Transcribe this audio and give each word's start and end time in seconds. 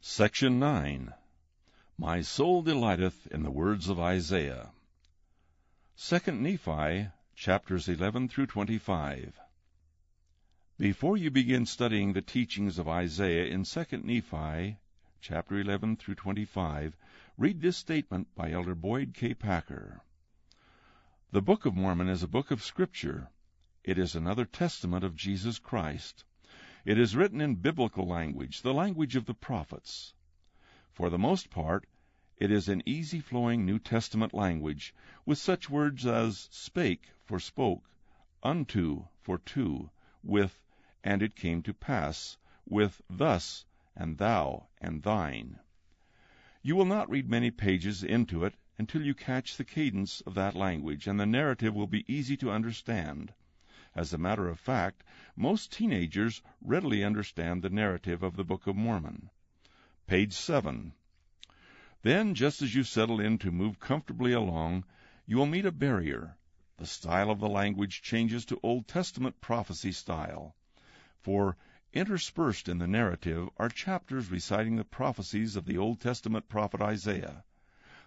Section 0.00 0.60
9 0.60 1.12
My 1.98 2.20
soul 2.20 2.62
delighteth 2.62 3.26
in 3.32 3.42
the 3.42 3.50
words 3.50 3.88
of 3.88 3.98
Isaiah. 3.98 4.70
2 5.96 6.20
Nephi, 6.30 7.08
chapters 7.34 7.88
11 7.88 8.28
through 8.28 8.46
25. 8.46 9.40
Before 10.78 11.16
you 11.16 11.32
begin 11.32 11.66
studying 11.66 12.12
the 12.12 12.22
teachings 12.22 12.78
of 12.78 12.86
Isaiah 12.86 13.46
in 13.46 13.64
2 13.64 13.84
Nephi, 14.04 14.78
chapter 15.20 15.58
11 15.58 15.96
through 15.96 16.14
25, 16.14 16.96
read 17.36 17.60
this 17.60 17.76
statement 17.76 18.32
by 18.36 18.52
Elder 18.52 18.76
Boyd 18.76 19.14
K. 19.14 19.34
Packer. 19.34 20.00
The 21.32 21.42
Book 21.42 21.66
of 21.66 21.74
Mormon 21.74 22.08
is 22.08 22.22
a 22.22 22.28
book 22.28 22.52
of 22.52 22.62
Scripture. 22.62 23.30
It 23.82 23.98
is 23.98 24.14
another 24.14 24.44
testament 24.44 25.02
of 25.02 25.16
Jesus 25.16 25.58
Christ. 25.58 26.24
It 26.84 26.96
is 26.96 27.16
written 27.16 27.40
in 27.40 27.56
biblical 27.56 28.06
language, 28.06 28.62
the 28.62 28.72
language 28.72 29.16
of 29.16 29.24
the 29.26 29.34
prophets. 29.34 30.14
For 30.92 31.10
the 31.10 31.18
most 31.18 31.50
part, 31.50 31.88
it 32.36 32.52
is 32.52 32.68
an 32.68 32.84
easy 32.86 33.18
flowing 33.18 33.66
New 33.66 33.80
Testament 33.80 34.32
language, 34.32 34.94
with 35.26 35.38
such 35.38 35.68
words 35.68 36.06
as 36.06 36.48
spake 36.52 37.10
for 37.24 37.40
spoke, 37.40 37.90
unto 38.44 39.06
for 39.20 39.38
to, 39.38 39.90
with 40.22 40.62
and 41.02 41.20
it 41.20 41.34
came 41.34 41.62
to 41.64 41.74
pass, 41.74 42.36
with 42.64 43.02
thus 43.10 43.64
and 43.96 44.18
thou 44.18 44.68
and 44.80 45.02
thine. 45.02 45.58
You 46.62 46.76
will 46.76 46.84
not 46.84 47.10
read 47.10 47.28
many 47.28 47.50
pages 47.50 48.04
into 48.04 48.44
it 48.44 48.54
until 48.78 49.02
you 49.02 49.16
catch 49.16 49.56
the 49.56 49.64
cadence 49.64 50.20
of 50.20 50.34
that 50.34 50.54
language, 50.54 51.08
and 51.08 51.18
the 51.18 51.26
narrative 51.26 51.74
will 51.74 51.88
be 51.88 52.04
easy 52.06 52.36
to 52.36 52.52
understand. 52.52 53.34
As 53.94 54.12
a 54.12 54.18
matter 54.18 54.48
of 54.48 54.60
fact, 54.60 55.02
most 55.34 55.72
teenagers 55.72 56.42
readily 56.60 57.02
understand 57.02 57.62
the 57.62 57.70
narrative 57.70 58.22
of 58.22 58.36
the 58.36 58.44
Book 58.44 58.66
of 58.66 58.76
Mormon. 58.76 59.30
Page 60.06 60.34
7. 60.34 60.92
Then, 62.02 62.34
just 62.34 62.60
as 62.60 62.74
you 62.74 62.84
settle 62.84 63.18
in 63.18 63.38
to 63.38 63.50
move 63.50 63.80
comfortably 63.80 64.32
along, 64.32 64.84
you 65.24 65.36
will 65.38 65.46
meet 65.46 65.64
a 65.64 65.72
barrier. 65.72 66.36
The 66.76 66.86
style 66.86 67.30
of 67.30 67.40
the 67.40 67.48
language 67.48 68.02
changes 68.02 68.44
to 68.44 68.60
Old 68.62 68.86
Testament 68.86 69.40
prophecy 69.40 69.92
style. 69.92 70.54
For 71.18 71.56
interspersed 71.92 72.68
in 72.68 72.78
the 72.78 72.86
narrative 72.86 73.48
are 73.56 73.68
chapters 73.68 74.30
reciting 74.30 74.76
the 74.76 74.84
prophecies 74.84 75.56
of 75.56 75.64
the 75.64 75.78
Old 75.78 76.00
Testament 76.00 76.48
prophet 76.48 76.82
Isaiah. 76.82 77.42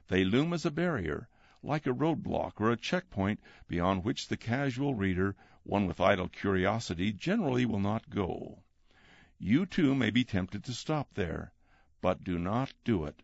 They 0.08 0.24
loom 0.24 0.54
as 0.54 0.66
a 0.66 0.72
barrier, 0.72 1.28
like 1.64 1.86
a 1.86 1.94
roadblock 1.94 2.60
or 2.60 2.72
a 2.72 2.76
checkpoint 2.76 3.40
beyond 3.68 4.04
which 4.04 4.28
the 4.28 4.38
casual 4.38 4.96
reader, 4.96 5.36
one 5.64 5.86
with 5.86 6.02
idle 6.02 6.28
curiosity, 6.28 7.14
generally 7.14 7.66
will 7.66 7.80
not 7.80 8.10
go. 8.10 8.64
You 9.38 9.68
too 9.68 9.94
may 9.94 10.10
be 10.10 10.24
tempted 10.24 10.64
to 10.64 10.74
stop 10.74 11.14
there, 11.14 11.54
but 12.02 12.24
do 12.24 12.40
not 12.40 12.74
do 12.84 13.06
it. 13.06 13.22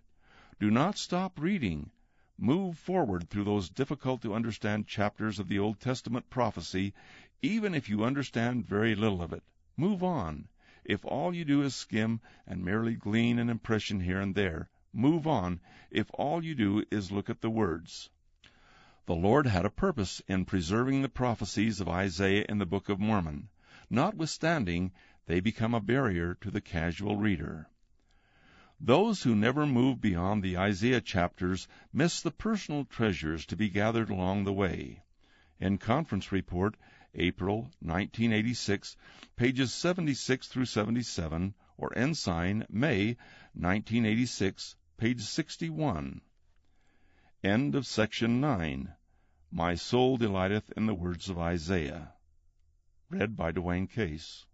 Do 0.60 0.70
not 0.70 0.98
stop 0.98 1.40
reading. 1.40 1.90
Move 2.38 2.78
forward 2.78 3.28
through 3.28 3.44
those 3.44 3.70
difficult 3.70 4.22
to 4.22 4.36
understand 4.36 4.86
chapters 4.88 5.40
of 5.40 5.48
the 5.48 5.58
Old 5.58 5.80
Testament 5.80 6.30
prophecy, 6.30 6.94
even 7.42 7.74
if 7.74 7.90
you 7.90 8.04
understand 8.04 8.68
very 8.68 8.94
little 8.94 9.24
of 9.24 9.34
it. 9.34 9.44
Move 9.76 10.04
on. 10.04 10.48
If 10.86 11.04
all 11.06 11.34
you 11.34 11.44
do 11.44 11.64
is 11.64 11.76
skim 11.76 12.22
and 12.46 12.64
merely 12.64 12.94
glean 12.94 13.40
an 13.40 13.50
impression 13.50 14.00
here 14.00 14.22
and 14.22 14.36
there, 14.36 14.70
move 14.94 15.26
on. 15.26 15.60
If 15.90 16.10
all 16.14 16.44
you 16.44 16.54
do 16.54 16.84
is 16.92 17.12
look 17.12 17.32
at 17.32 17.42
the 17.42 17.50
words. 17.50 18.12
The 19.08 19.16
Lord 19.16 19.48
had 19.48 19.64
a 19.64 19.70
purpose 19.70 20.22
in 20.28 20.44
preserving 20.44 21.02
the 21.02 21.08
prophecies 21.08 21.80
of 21.80 21.88
Isaiah 21.88 22.46
in 22.50 22.58
the 22.58 22.66
Book 22.66 22.90
of 22.90 23.00
Mormon. 23.00 23.48
Notwithstanding, 23.90 24.92
they 25.28 25.40
become 25.40 25.74
a 25.74 25.80
barrier 25.80 26.36
to 26.42 26.52
the 26.52 26.60
casual 26.60 27.16
reader. 27.16 27.70
Those 28.82 29.24
who 29.24 29.34
never 29.34 29.66
move 29.66 30.02
beyond 30.02 30.44
the 30.44 30.58
Isaiah 30.58 31.00
chapters 31.00 31.70
miss 31.94 32.20
the 32.20 32.32
personal 32.32 32.84
treasures 32.84 33.46
to 33.46 33.56
be 33.56 33.70
gathered 33.70 34.10
along 34.10 34.44
the 34.44 34.52
way. 34.52 35.04
In 35.58 35.78
Conference 35.78 36.34
Report, 36.34 36.76
April 37.16 37.72
1986, 37.80 38.98
pages 39.38 39.74
76 39.74 40.50
through 40.50 40.66
77, 40.66 41.54
or 41.78 41.98
Ensign, 41.98 42.66
May 42.70 43.16
1986, 43.54 44.76
page 44.98 45.22
61. 45.22 46.20
End 47.42 47.74
of 47.74 47.88
section 47.88 48.42
9. 48.42 48.94
My 49.52 49.76
soul 49.76 50.18
delighteth 50.18 50.74
in 50.76 50.88
the 50.88 50.94
words 50.94 51.30
of 51.30 51.38
Isaiah. 51.38 52.14
Read 53.10 53.38
by 53.38 53.52
Dwayne 53.54 53.90
Case. 53.90 54.47